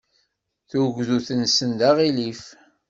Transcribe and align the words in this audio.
Tugdut-nsen 0.69 1.69
d 1.79 1.81
aɣilif. 1.89 2.43